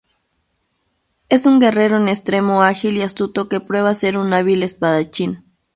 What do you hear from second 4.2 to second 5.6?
hábil espadachín.